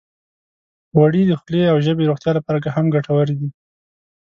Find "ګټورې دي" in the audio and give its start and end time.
2.95-3.49